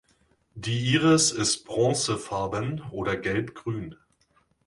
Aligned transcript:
Die 0.55 0.93
Iris 0.95 1.29
ist 1.31 1.65
bronzefarben 1.65 2.81
oder 2.89 3.15
gelbgrün. 3.17 3.97